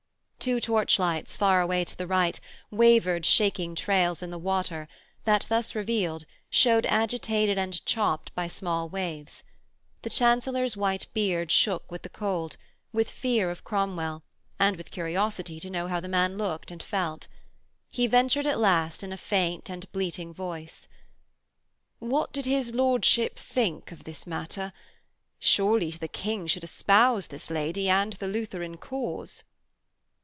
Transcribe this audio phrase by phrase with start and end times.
[0.41, 2.39] Two torchlights, far away to the right,
[2.71, 4.87] wavered shaking trails in the water
[5.23, 9.43] that, thus revealed, shewed agitated and chopped by small waves.
[10.01, 12.57] The Chancellor's white beard shook with the cold,
[12.91, 14.23] with fear of Cromwell,
[14.59, 17.27] and with curiosity to know how the man looked and felt.
[17.91, 20.87] He ventured at last in a faint and bleating voice:
[21.99, 24.73] What did his lordship think of this matter?
[25.37, 29.43] Surely the King should espouse this lady and the Lutheran cause.